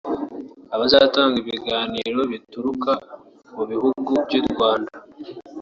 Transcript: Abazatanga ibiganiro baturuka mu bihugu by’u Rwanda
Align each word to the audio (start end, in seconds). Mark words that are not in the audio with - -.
Abazatanga 0.75 1.35
ibiganiro 1.43 2.19
baturuka 2.31 2.91
mu 3.55 3.63
bihugu 3.71 4.11
by’u 4.25 4.41
Rwanda 4.51 4.93